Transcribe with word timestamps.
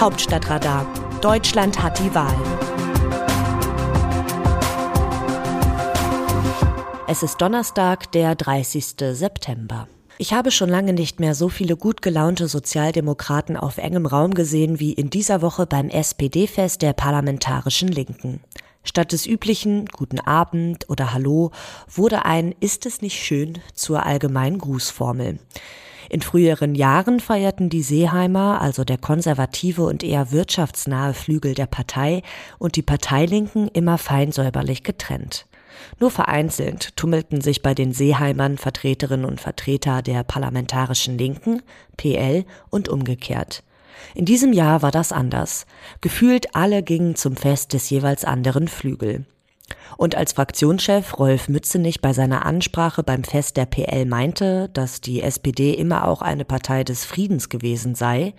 Hauptstadtradar. 0.00 0.86
Deutschland 1.20 1.82
hat 1.82 1.98
die 1.98 2.14
Wahl. 2.14 2.34
Es 7.06 7.22
ist 7.22 7.36
Donnerstag, 7.42 8.10
der 8.12 8.34
30. 8.34 8.94
September. 9.12 9.88
Ich 10.16 10.32
habe 10.32 10.52
schon 10.52 10.70
lange 10.70 10.94
nicht 10.94 11.20
mehr 11.20 11.34
so 11.34 11.50
viele 11.50 11.76
gut 11.76 12.00
gelaunte 12.00 12.48
Sozialdemokraten 12.48 13.58
auf 13.58 13.76
engem 13.76 14.06
Raum 14.06 14.32
gesehen 14.32 14.80
wie 14.80 14.94
in 14.94 15.10
dieser 15.10 15.42
Woche 15.42 15.66
beim 15.66 15.90
SPD-Fest 15.90 16.80
der 16.80 16.94
Parlamentarischen 16.94 17.88
Linken. 17.88 18.40
Statt 18.82 19.12
des 19.12 19.26
üblichen 19.26 19.84
Guten 19.84 20.20
Abend 20.20 20.88
oder 20.88 21.12
Hallo 21.12 21.50
wurde 21.94 22.24
ein 22.24 22.54
Ist 22.58 22.86
es 22.86 23.02
nicht 23.02 23.22
schön 23.22 23.58
zur 23.74 24.06
allgemeinen 24.06 24.56
Grußformel. 24.56 25.40
In 26.10 26.22
früheren 26.22 26.74
Jahren 26.74 27.20
feierten 27.20 27.70
die 27.70 27.84
Seeheimer, 27.84 28.60
also 28.60 28.82
der 28.82 28.98
konservative 28.98 29.84
und 29.84 30.02
eher 30.02 30.32
wirtschaftsnahe 30.32 31.14
Flügel 31.14 31.54
der 31.54 31.66
Partei, 31.66 32.22
und 32.58 32.74
die 32.74 32.82
Parteilinken 32.82 33.68
immer 33.68 33.96
fein 33.96 34.32
säuberlich 34.32 34.82
getrennt. 34.82 35.46
Nur 36.00 36.10
vereinzelt 36.10 36.96
tummelten 36.96 37.40
sich 37.40 37.62
bei 37.62 37.74
den 37.74 37.92
Seeheimern 37.92 38.58
Vertreterinnen 38.58 39.24
und 39.24 39.40
Vertreter 39.40 40.02
der 40.02 40.24
parlamentarischen 40.24 41.16
Linken, 41.16 41.62
PL 41.96 42.44
und 42.70 42.88
umgekehrt. 42.88 43.62
In 44.16 44.24
diesem 44.24 44.52
Jahr 44.52 44.82
war 44.82 44.90
das 44.90 45.12
anders. 45.12 45.64
Gefühlt 46.00 46.56
alle 46.56 46.82
gingen 46.82 47.14
zum 47.14 47.36
Fest 47.36 47.72
des 47.72 47.88
jeweils 47.88 48.24
anderen 48.24 48.66
Flügel. 48.66 49.26
Und 49.96 50.14
als 50.14 50.32
Fraktionschef 50.32 51.18
Rolf 51.18 51.48
Mützenich 51.48 52.00
bei 52.00 52.12
seiner 52.12 52.46
Ansprache 52.46 53.02
beim 53.02 53.24
Fest 53.24 53.56
der 53.56 53.66
PL 53.66 54.06
meinte, 54.06 54.70
dass 54.72 55.00
die 55.00 55.22
SPD 55.22 55.72
immer 55.74 56.06
auch 56.06 56.22
eine 56.22 56.44
Partei 56.44 56.84
des 56.84 57.04
Friedens 57.04 57.48
gewesen 57.48 57.94
sei, 57.94 58.34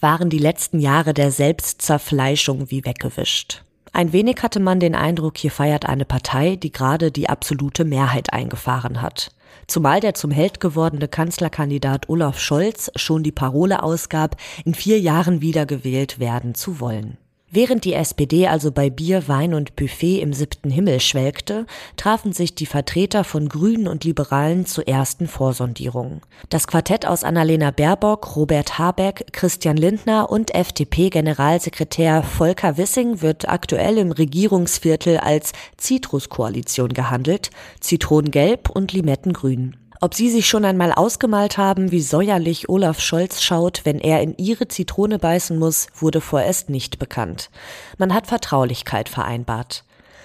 waren 0.00 0.30
die 0.30 0.38
letzten 0.38 0.80
Jahre 0.80 1.14
der 1.14 1.30
Selbstzerfleischung 1.30 2.70
wie 2.70 2.84
weggewischt. 2.84 3.64
Ein 3.94 4.14
wenig 4.14 4.42
hatte 4.42 4.58
man 4.58 4.80
den 4.80 4.94
Eindruck, 4.94 5.36
hier 5.36 5.50
feiert 5.50 5.86
eine 5.86 6.06
Partei, 6.06 6.56
die 6.56 6.72
gerade 6.72 7.12
die 7.12 7.28
absolute 7.28 7.84
Mehrheit 7.84 8.32
eingefahren 8.32 9.02
hat. 9.02 9.32
Zumal 9.66 10.00
der 10.00 10.14
zum 10.14 10.30
Held 10.30 10.60
gewordene 10.60 11.08
Kanzlerkandidat 11.08 12.08
Olaf 12.08 12.40
Scholz 12.40 12.90
schon 12.96 13.22
die 13.22 13.32
Parole 13.32 13.82
ausgab, 13.82 14.36
in 14.64 14.74
vier 14.74 14.98
Jahren 14.98 15.42
wiedergewählt 15.42 16.18
werden 16.18 16.54
zu 16.54 16.80
wollen. 16.80 17.18
Während 17.54 17.84
die 17.84 17.92
SPD 17.92 18.48
also 18.48 18.72
bei 18.72 18.88
Bier, 18.88 19.28
Wein 19.28 19.52
und 19.52 19.76
Buffet 19.76 20.22
im 20.22 20.32
siebten 20.32 20.70
Himmel 20.70 21.00
schwelgte, 21.00 21.66
trafen 21.98 22.32
sich 22.32 22.54
die 22.54 22.64
Vertreter 22.64 23.24
von 23.24 23.50
Grünen 23.50 23.88
und 23.88 24.04
Liberalen 24.04 24.64
zur 24.64 24.88
ersten 24.88 25.28
Vorsondierung. 25.28 26.22
Das 26.48 26.66
Quartett 26.66 27.04
aus 27.04 27.24
Annalena 27.24 27.70
Baerbock, 27.70 28.36
Robert 28.36 28.78
Habeck, 28.78 29.26
Christian 29.32 29.76
Lindner 29.76 30.30
und 30.30 30.54
FDP-Generalsekretär 30.54 32.22
Volker 32.22 32.78
Wissing 32.78 33.20
wird 33.20 33.46
aktuell 33.50 33.98
im 33.98 34.12
Regierungsviertel 34.12 35.18
als 35.18 35.52
Zitruskoalition 35.76 36.94
gehandelt, 36.94 37.50
Zitronengelb 37.80 38.70
und 38.70 38.94
Limettengrün. 38.94 39.76
Ob 40.02 40.14
Sie 40.14 40.30
sich 40.30 40.48
schon 40.48 40.64
einmal 40.64 40.90
ausgemalt 40.92 41.58
haben, 41.58 41.92
wie 41.92 42.00
säuerlich 42.00 42.68
Olaf 42.68 42.98
Scholz 42.98 43.40
schaut, 43.40 43.82
wenn 43.84 44.00
er 44.00 44.20
in 44.20 44.36
Ihre 44.36 44.66
Zitrone 44.66 45.20
beißen 45.20 45.56
muss, 45.56 45.86
wurde 45.94 46.20
vorerst 46.20 46.70
nicht 46.70 46.98
bekannt. 46.98 47.50
Man 47.98 48.12
hat 48.12 48.26
Vertraulichkeit 48.26 49.08
vereinbart. 49.08 49.84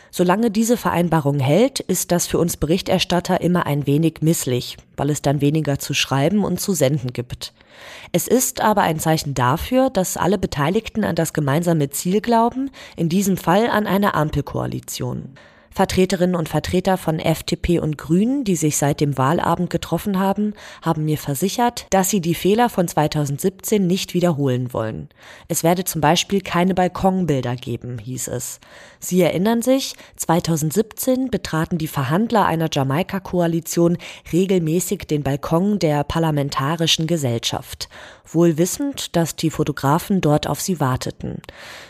Solange 0.10 0.50
diese 0.50 0.78
Vereinbarung 0.78 1.38
hält, 1.38 1.80
ist 1.80 2.12
das 2.12 2.26
für 2.26 2.40
uns 2.40 2.58
Berichterstatter 2.58 3.40
immer 3.42 3.68
ein 3.68 3.86
wenig 3.86 4.22
misslich, 4.22 4.78
weil 4.96 5.12
es 5.12 5.22
dann 5.22 5.42
weniger 5.42 5.78
zu 5.78 5.94
schreiben 5.94 6.44
und 6.44 6.60
zu 6.60 6.74
senden 6.74 7.14
gibt. 7.14 7.54
Es 8.12 8.28
ist 8.28 8.62
aber 8.62 8.82
ein 8.82 9.00
Zeichen 9.00 9.36
dafür, 9.36 9.92
dass 9.92 10.18
alle 10.18 10.40
Beteiligten 10.40 11.04
an 11.04 11.16
das 11.16 11.34
gemeinsame 11.34 11.92
Ziel 11.92 12.22
glauben, 12.22 12.72
in 12.96 13.10
diesem 13.10 13.38
Fall 13.38 13.70
an 13.70 13.86
eine 13.86 14.16
Ampelkoalition. 14.16 15.36
Vertreterinnen 15.78 16.36
und 16.36 16.50
Vertreter 16.50 16.98
von 16.98 17.20
FDP 17.20 17.78
und 17.78 18.00
Grünen, 18.00 18.44
die 18.44 18.56
sich 18.56 18.78
seit 18.78 19.00
dem 19.00 19.16
Wahlabend 19.16 19.70
getroffen 19.70 20.18
haben, 20.18 20.56
haben 20.82 21.06
mir 21.06 21.20
versichert, 21.20 21.86
dass 21.92 22.10
sie 22.10 22.20
die 22.20 22.34
Fehler 22.34 22.70
von 22.70 22.88
2017 22.88 23.86
nicht 23.86 24.16
wiederholen 24.16 24.74
wollen. 24.74 25.08
Es 25.48 25.64
werde 25.64 25.84
zum 25.84 26.02
Beispiel 26.02 26.42
keine 26.42 26.74
Balkonbilder 26.74 27.56
geben, 27.56 28.00
hieß 28.00 28.30
es. 28.30 28.60
Sie 29.00 29.22
erinnern 29.22 29.62
sich, 29.62 29.94
2017 30.16 31.30
betraten 31.30 31.78
die 31.78 31.88
Verhandler 31.88 32.48
einer 32.48 32.70
Jamaika-Koalition 32.74 34.00
regelmäßig 34.34 35.06
den 35.06 35.22
Balkon 35.22 35.78
der 35.78 36.04
Parlamentarischen 36.04 37.06
Gesellschaft, 37.06 37.88
wohl 38.26 38.58
wissend, 38.58 39.16
dass 39.16 39.36
die 39.36 39.52
Fotografen 39.52 40.22
dort 40.22 40.48
auf 40.48 40.60
sie 40.60 40.80
warteten. 40.80 41.44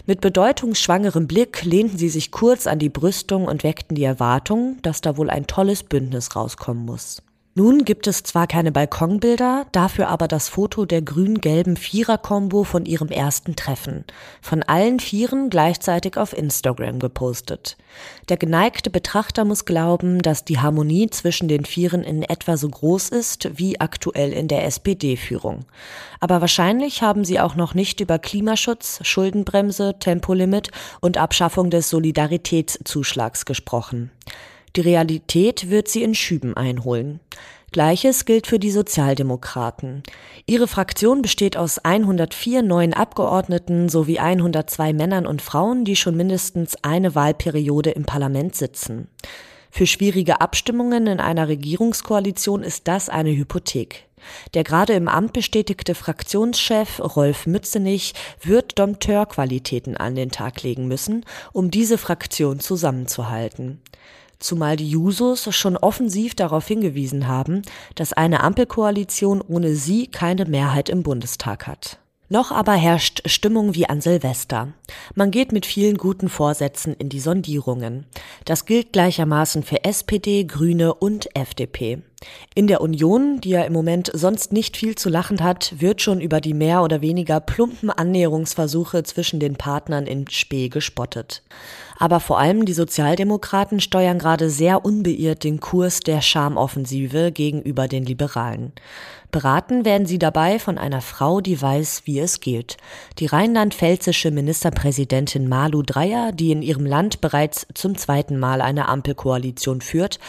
Mit 0.05 0.19
bedeutungsschwangerem 0.19 1.25
Blick 1.25 1.63
lehnten 1.63 1.97
sie 1.97 2.09
sich 2.09 2.31
kurz 2.31 2.67
an 2.67 2.79
die 2.79 2.89
Brüstung 2.89 3.45
und 3.45 3.63
weckten 3.77 3.95
die 3.95 4.03
Erwartung, 4.03 4.77
dass 4.81 5.01
da 5.01 5.17
wohl 5.17 5.29
ein 5.29 5.45
tolles 5.45 5.83
Bündnis 5.83 6.35
rauskommen 6.35 6.85
muss. 6.85 7.21
Nun 7.57 7.85
gibt 7.85 8.05
es 8.05 8.21
zwar 8.21 8.45
keine 8.45 8.71
Balkonbilder, 8.71 9.65
dafür 9.71 10.09
aber 10.09 10.27
das 10.27 10.47
Foto 10.47 10.85
der 10.85 11.01
grün-gelben 11.01 11.75
Vierer-Kombo 11.75 12.63
von 12.63 12.85
ihrem 12.85 13.07
ersten 13.07 13.55
Treffen. 13.55 14.05
Von 14.43 14.61
allen 14.61 14.99
Vieren 14.99 15.49
gleichzeitig 15.49 16.17
auf 16.17 16.37
Instagram 16.37 16.99
gepostet. 16.99 17.75
Der 18.29 18.37
geneigte 18.37 18.91
Betrachter 18.91 19.43
muss 19.43 19.65
glauben, 19.65 20.21
dass 20.21 20.45
die 20.45 20.59
Harmonie 20.59 21.09
zwischen 21.09 21.47
den 21.47 21.65
Vieren 21.65 22.03
in 22.03 22.21
etwa 22.21 22.57
so 22.57 22.69
groß 22.69 23.09
ist 23.09 23.49
wie 23.57 23.81
aktuell 23.81 24.33
in 24.33 24.47
der 24.47 24.63
SPD-Führung. 24.65 25.65
Aber 26.19 26.41
wahrscheinlich 26.41 27.01
haben 27.01 27.25
sie 27.25 27.39
auch 27.39 27.55
noch 27.55 27.73
nicht 27.73 28.01
über 28.01 28.19
Klimaschutz, 28.19 28.99
Schuldenbremse, 29.01 29.95
Tempolimit 29.97 30.69
und 31.01 31.17
Abschaffung 31.17 31.71
des 31.71 31.89
Solidaritätszuschlags 31.89 33.45
gesprochen. 33.45 34.11
Die 34.75 34.81
Realität 34.81 35.69
wird 35.69 35.87
sie 35.87 36.03
in 36.03 36.13
Schüben 36.13 36.55
einholen. 36.55 37.19
Gleiches 37.71 38.23
gilt 38.23 38.47
für 38.47 38.59
die 38.59 38.71
Sozialdemokraten. 38.71 40.01
Ihre 40.45 40.67
Fraktion 40.67 41.21
besteht 41.21 41.57
aus 41.57 41.79
104 41.79 42.61
neuen 42.61 42.93
Abgeordneten 42.93 43.89
sowie 43.89 44.19
102 44.19 44.93
Männern 44.93 45.27
und 45.27 45.41
Frauen, 45.41 45.83
die 45.83 45.97
schon 45.97 46.15
mindestens 46.15 46.77
eine 46.81 47.13
Wahlperiode 47.13 47.91
im 47.91 48.05
Parlament 48.05 48.55
sitzen. 48.55 49.09
Für 49.69 49.85
schwierige 49.85 50.39
Abstimmungen 50.39 51.07
in 51.07 51.19
einer 51.19 51.49
Regierungskoalition 51.49 52.63
ist 52.63 52.87
das 52.87 53.09
eine 53.09 53.35
Hypothek. 53.35 54.05
Der 54.53 54.63
gerade 54.63 54.93
im 54.93 55.07
Amt 55.07 55.33
bestätigte 55.33 55.93
Fraktionschef 55.93 56.99
Rolf 56.99 57.45
Mützenich 57.45 58.13
wird 58.41 58.79
Dompteurqualitäten 58.79 59.97
an 59.97 60.15
den 60.15 60.31
Tag 60.31 60.63
legen 60.63 60.87
müssen, 60.87 61.25
um 61.51 61.69
diese 61.69 61.97
Fraktion 61.97 62.59
zusammenzuhalten 62.59 63.81
zumal 64.39 64.75
die 64.75 64.89
Jusos 64.89 65.53
schon 65.55 65.77
offensiv 65.77 66.35
darauf 66.35 66.67
hingewiesen 66.67 67.27
haben, 67.27 67.61
dass 67.95 68.13
eine 68.13 68.41
Ampelkoalition 68.43 69.41
ohne 69.41 69.75
sie 69.75 70.07
keine 70.07 70.45
Mehrheit 70.45 70.89
im 70.89 71.03
Bundestag 71.03 71.67
hat. 71.67 71.99
Noch 72.29 72.51
aber 72.51 72.73
herrscht 72.73 73.21
Stimmung 73.25 73.73
wie 73.73 73.87
an 73.87 74.01
Silvester. 74.01 74.73
Man 75.15 75.31
geht 75.31 75.53
mit 75.53 75.65
vielen 75.65 75.97
guten 75.97 76.27
Vorsätzen 76.27 76.93
in 76.93 77.07
die 77.07 77.21
Sondierungen. 77.21 78.05
Das 78.43 78.65
gilt 78.65 78.91
gleichermaßen 78.91 79.63
für 79.63 79.85
SPD, 79.85 80.43
Grüne 80.43 80.93
und 80.93 81.33
FDP. 81.35 82.01
In 82.55 82.65
der 82.65 82.81
Union, 82.81 83.41
die 83.41 83.49
ja 83.49 83.61
im 83.63 83.73
Moment 83.73 84.09
sonst 84.13 84.51
nicht 84.51 84.75
viel 84.75 84.95
zu 84.95 85.09
lachen 85.09 85.43
hat, 85.43 85.75
wird 85.79 86.01
schon 86.01 86.19
über 86.19 86.41
die 86.41 86.55
mehr 86.55 86.81
oder 86.81 87.01
weniger 87.01 87.39
plumpen 87.39 87.91
Annäherungsversuche 87.91 89.03
zwischen 89.03 89.39
den 89.39 89.55
Partnern 89.55 90.07
in 90.07 90.27
Spee 90.27 90.69
gespottet. 90.69 91.43
Aber 91.99 92.19
vor 92.19 92.39
allem 92.39 92.65
die 92.65 92.73
Sozialdemokraten 92.73 93.79
steuern 93.79 94.19
gerade 94.19 94.49
sehr 94.49 94.85
unbeirrt 94.85 95.43
den 95.43 95.59
Kurs 95.59 95.99
der 95.99 96.21
Schamoffensive 96.21 97.31
gegenüber 97.31 97.87
den 97.87 98.05
Liberalen. 98.05 98.71
Beraten 99.31 99.83
werden 99.83 100.07
sie 100.07 100.19
dabei 100.19 100.57
von 100.57 100.77
einer 100.77 101.01
Frau, 101.01 101.41
die 101.41 101.61
weiß, 101.61 102.03
wie 102.05 102.19
es 102.19 102.39
geht. 102.39 102.77
Die 103.19 103.25
rheinland-pfälzische 103.25 104.31
Ministerpräsidentin 104.31 105.49
Malu 105.49 105.81
Dreyer, 105.81 106.31
die 106.31 106.51
in 106.51 106.61
ihrem 106.61 106.85
Land 106.85 107.19
bereits 107.19 107.67
zum 107.73 107.97
zweiten 107.97 108.39
Mal 108.39 108.61
eine 108.61 108.87
Ampelkoalition 108.87 109.81
führt, 109.81 110.19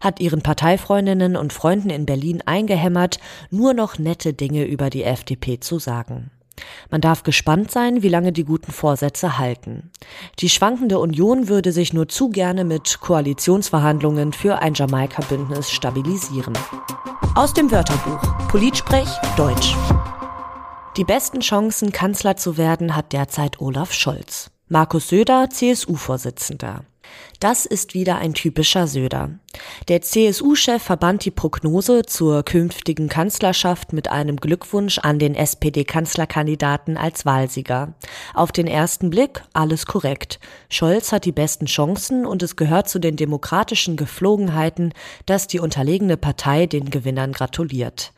hat 0.00 0.20
ihren 0.20 0.42
Parteifreundinnen 0.42 1.36
und 1.36 1.52
Freunden 1.52 1.90
in 1.90 2.06
Berlin 2.06 2.42
eingehämmert, 2.44 3.18
nur 3.50 3.74
noch 3.74 3.98
nette 3.98 4.32
Dinge 4.32 4.64
über 4.64 4.90
die 4.90 5.04
FDP 5.04 5.60
zu 5.60 5.78
sagen. 5.78 6.30
Man 6.90 7.00
darf 7.00 7.22
gespannt 7.22 7.70
sein, 7.70 8.02
wie 8.02 8.08
lange 8.08 8.32
die 8.32 8.44
guten 8.44 8.72
Vorsätze 8.72 9.38
halten. 9.38 9.90
Die 10.38 10.48
schwankende 10.48 10.98
Union 10.98 11.48
würde 11.48 11.72
sich 11.72 11.92
nur 11.92 12.08
zu 12.08 12.30
gerne 12.30 12.64
mit 12.64 13.00
Koalitionsverhandlungen 13.00 14.32
für 14.32 14.58
ein 14.58 14.74
Jamaika-Bündnis 14.74 15.70
stabilisieren. 15.70 16.54
Aus 17.34 17.52
dem 17.52 17.70
Wörterbuch 17.70 18.48
Politsprech 18.48 19.08
Deutsch. 19.36 19.74
Die 20.96 21.04
besten 21.04 21.40
Chancen, 21.40 21.92
Kanzler 21.92 22.36
zu 22.36 22.56
werden, 22.56 22.96
hat 22.96 23.12
derzeit 23.12 23.60
Olaf 23.60 23.92
Scholz. 23.92 24.50
Markus 24.68 25.08
Söder, 25.08 25.48
CSU-Vorsitzender. 25.50 26.84
Das 27.40 27.66
ist 27.66 27.94
wieder 27.94 28.16
ein 28.16 28.32
typischer 28.32 28.86
Söder. 28.86 29.30
Der 29.88 30.00
CSU-Chef 30.00 30.82
verband 30.82 31.24
die 31.24 31.30
Prognose 31.30 32.02
zur 32.04 32.42
künftigen 32.42 33.08
Kanzlerschaft 33.08 33.92
mit 33.92 34.10
einem 34.10 34.36
Glückwunsch 34.36 34.98
an 34.98 35.18
den 35.18 35.34
SPD-Kanzlerkandidaten 35.34 36.96
als 36.96 37.26
Wahlsieger. 37.26 37.94
Auf 38.34 38.52
den 38.52 38.66
ersten 38.66 39.10
Blick 39.10 39.42
alles 39.52 39.86
korrekt. 39.86 40.40
Scholz 40.70 41.12
hat 41.12 41.24
die 41.24 41.32
besten 41.32 41.66
Chancen 41.66 42.24
und 42.24 42.42
es 42.42 42.56
gehört 42.56 42.88
zu 42.88 42.98
den 42.98 43.16
demokratischen 43.16 43.96
Geflogenheiten, 43.96 44.94
dass 45.26 45.46
die 45.46 45.60
unterlegene 45.60 46.16
Partei 46.16 46.66
den 46.66 46.90
Gewinnern 46.90 47.32
gratuliert. 47.32 48.12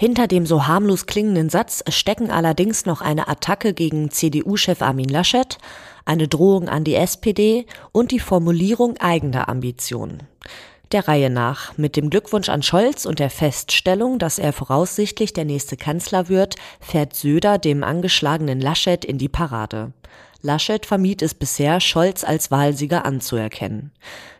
Hinter 0.00 0.28
dem 0.28 0.46
so 0.46 0.68
harmlos 0.68 1.06
klingenden 1.06 1.50
Satz 1.50 1.82
stecken 1.88 2.30
allerdings 2.30 2.86
noch 2.86 3.00
eine 3.00 3.26
Attacke 3.26 3.74
gegen 3.74 4.12
CDU-Chef 4.12 4.80
Armin 4.80 5.08
Laschet, 5.08 5.58
eine 6.04 6.28
Drohung 6.28 6.68
an 6.68 6.84
die 6.84 6.94
SPD 6.94 7.66
und 7.90 8.12
die 8.12 8.20
Formulierung 8.20 8.96
eigener 8.98 9.48
Ambitionen. 9.48 10.22
Der 10.92 11.08
Reihe 11.08 11.30
nach. 11.30 11.76
Mit 11.76 11.96
dem 11.96 12.10
Glückwunsch 12.10 12.48
an 12.48 12.62
Scholz 12.62 13.06
und 13.06 13.18
der 13.18 13.28
Feststellung, 13.28 14.20
dass 14.20 14.38
er 14.38 14.52
voraussichtlich 14.52 15.32
der 15.32 15.44
nächste 15.44 15.76
Kanzler 15.76 16.28
wird, 16.28 16.54
fährt 16.78 17.16
Söder 17.16 17.58
dem 17.58 17.82
angeschlagenen 17.82 18.60
Laschet 18.60 19.04
in 19.04 19.18
die 19.18 19.28
Parade. 19.28 19.92
Laschet 20.40 20.86
vermied 20.86 21.22
es 21.22 21.34
bisher, 21.34 21.80
Scholz 21.80 22.22
als 22.22 22.52
Wahlsieger 22.52 23.04
anzuerkennen. 23.04 23.90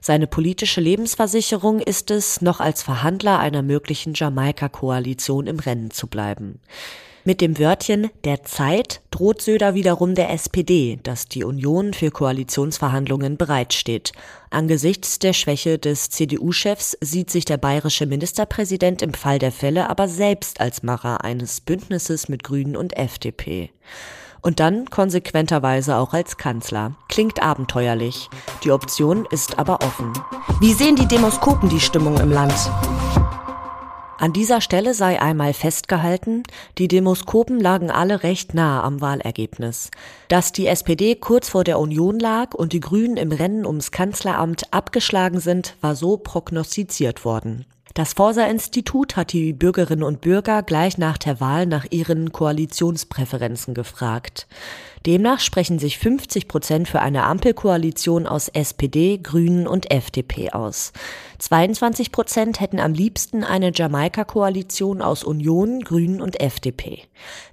Seine 0.01 0.29
politische 0.29 0.81
Lebensversicherung 0.81 1.81
ist 1.81 2.13
es, 2.13 2.41
noch 2.41 2.61
als 2.61 2.85
Verhandler 2.85 3.41
einer 3.41 3.63
möglichen 3.63 4.15
Jamaika-Koalition 4.15 5.49
im 5.49 5.59
Rennen 5.59 5.91
zu 5.91 6.07
bleiben. 6.07 6.61
Mit 7.25 7.41
dem 7.41 7.59
Wörtchen 7.59 8.11
der 8.25 8.45
Zeit 8.45 9.03
droht 9.11 9.43
Söder 9.43 9.75
wiederum 9.75 10.15
der 10.15 10.31
SPD, 10.31 11.01
dass 11.03 11.27
die 11.27 11.43
Union 11.43 11.93
für 11.93 12.13
Koalitionsverhandlungen 12.13 13.37
bereitsteht. 13.37 14.13
Angesichts 14.51 15.19
der 15.19 15.33
Schwäche 15.33 15.79
des 15.79 16.11
CDU-Chefs 16.11 16.97
sieht 17.01 17.29
sich 17.31 17.45
der 17.45 17.59
bayerische 17.59 18.07
Ministerpräsident 18.07 19.03
im 19.03 19.15
Fall 19.15 19.41
der 19.41 19.53
Fälle 19.53 19.91
aber 19.91 20.09
selbst 20.09 20.61
als 20.61 20.85
Macher 20.85 21.25
eines 21.25 21.61
Bündnisses 21.61 22.29
mit 22.29 22.45
Grünen 22.45 22.77
und 22.77 22.97
FDP 22.97 23.73
und 24.43 24.61
dann 24.61 24.91
konsequenterweise 24.91 25.97
auch 25.97 26.15
als 26.15 26.37
Kanzler. 26.37 26.93
Klingt 27.09 27.43
abenteuerlich. 27.43 28.29
Die 28.65 28.73
Option 28.73 29.27
ist 29.31 29.59
aber 29.59 29.83
offen. 29.83 30.13
Wie 30.61 30.73
sehen 30.73 30.97
die 30.97 31.07
Demoskopen 31.07 31.69
die 31.69 31.81
Stimmung 31.81 32.19
im 32.19 32.31
Land? 32.31 32.55
An 34.21 34.33
dieser 34.33 34.61
Stelle 34.61 34.95
sei 34.95 35.23
einmal 35.23 35.55
festgehalten, 35.55 36.43
die 36.77 36.89
Demoskopen 36.89 37.61
lagen 37.61 37.93
alle 37.93 38.25
recht 38.25 38.53
nah 38.53 38.83
am 38.83 39.01
Wahlergebnis. 39.01 39.93
Dass 40.27 40.51
die 40.51 40.67
SPD 40.67 41.15
kurz 41.15 41.49
vor 41.49 41.63
der 41.63 41.79
Union 41.79 42.19
lag 42.19 42.53
und 42.53 42.73
die 42.73 42.81
Grünen 42.81 43.17
im 43.17 43.31
Rennen 43.31 43.65
ums 43.65 43.93
Kanzleramt 43.93 44.75
abgeschlagen 44.75 45.39
sind, 45.39 45.77
war 45.83 45.95
so 45.95 46.17
prognostiziert 46.17 47.25
worden. 47.25 47.65
Das 47.99 48.13
Forsa-Institut 48.13 49.17
hat 49.17 49.33
die 49.33 49.53
Bürgerinnen 49.53 50.05
und 50.05 50.21
Bürger 50.21 50.63
gleich 50.63 50.99
nach 50.99 51.19
der 51.19 51.41
Wahl 51.41 51.67
nach 51.67 51.85
ihren 51.91 52.31
Koalitionspräferenzen 52.31 53.75
gefragt. 53.75 54.47
Demnach 55.05 55.41
sprechen 55.41 55.81
sich 55.81 55.99
50 55.99 56.47
Prozent 56.47 56.87
für 56.87 57.01
eine 57.01 57.25
Ampelkoalition 57.25 58.29
aus 58.29 58.47
SPD, 58.51 59.19
Grünen 59.19 59.67
und 59.67 59.91
FDP 59.91 60.51
aus. 60.53 60.93
22 61.41 62.13
Prozent 62.13 62.61
hätten 62.61 62.79
am 62.79 62.93
liebsten 62.93 63.43
eine 63.43 63.73
Jamaika-Koalition 63.75 65.03
aus 65.03 65.25
Union, 65.25 65.81
Grünen 65.81 66.21
und 66.21 66.41
FDP. 66.41 67.03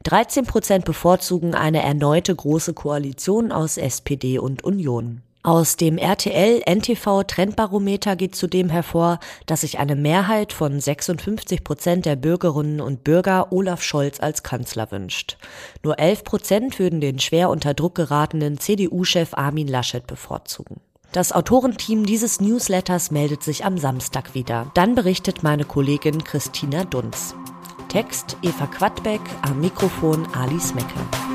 13 0.03 0.45
Prozent 0.45 0.86
bevorzugen 0.86 1.56
eine 1.56 1.81
erneute 1.81 2.36
große 2.36 2.75
Koalition 2.75 3.51
aus 3.51 3.77
SPD 3.77 4.38
und 4.38 4.63
Union. 4.63 5.24
Aus 5.45 5.77
dem 5.77 5.97
RTL-NTV-Trendbarometer 6.00 8.15
geht 8.15 8.36
zudem 8.36 8.71
hervor, 8.71 9.19
dass 9.45 9.62
sich 9.62 9.77
eine 9.77 9.95
Mehrheit 9.95 10.53
von 10.53 10.80
56 10.80 11.63
Prozent 11.63 12.07
der 12.07 12.15
Bürgerinnen 12.15 12.81
und 12.81 13.03
Bürger 13.03 13.51
Olaf 13.51 13.83
Scholz 13.83 14.19
als 14.19 14.42
Kanzler 14.42 14.89
wünscht. 14.89 15.38
Nur 15.83 16.00
11 16.00 16.24
Prozent 16.24 16.80
würden 16.80 17.00
den 17.00 17.19
schwer 17.19 17.51
unter 17.51 17.75
Druck 17.75 17.94
geratenen 17.94 18.57
CDU-Chef 18.57 19.36
Armin 19.36 19.68
Laschet 19.68 20.07
bevorzugen. 20.07 20.81
Das 21.12 21.31
Autorenteam 21.31 22.07
dieses 22.07 22.41
Newsletters 22.41 23.12
meldet 23.12 23.44
sich 23.44 23.65
am 23.65 23.77
Samstag 23.77 24.33
wieder. 24.33 24.71
Dann 24.74 24.95
berichtet 24.95 25.44
meine 25.44 25.65
Kollegin 25.65 26.24
Christina 26.24 26.86
Dunz. 26.86 27.36
Text 27.89 28.36
Eva 28.41 28.65
Quadbeck, 28.65 29.21
am 29.44 29.62
Mikrofon 29.62 30.25
Alice 30.33 30.74
Mecke. 30.74 31.34